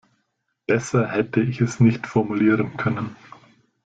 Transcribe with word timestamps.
Besser 0.65 1.11
hätte 1.11 1.41
ich 1.41 1.61
es 1.61 1.79
nicht 1.79 2.07
formulieren 2.07 2.75
können. 2.75 3.15